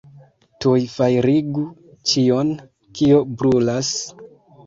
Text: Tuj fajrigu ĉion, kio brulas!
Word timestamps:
Tuj 0.63 0.77
fajrigu 0.93 1.65
ĉion, 2.11 2.49
kio 3.01 3.19
brulas! 3.43 3.93